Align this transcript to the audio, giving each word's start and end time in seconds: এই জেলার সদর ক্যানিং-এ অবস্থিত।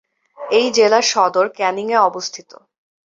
এই 0.37 0.67
জেলার 0.71 1.05
সদর 1.11 1.45
ক্যানিং-এ 1.49 1.97
অবস্থিত। 1.99 2.51